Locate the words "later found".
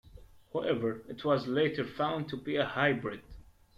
1.45-2.27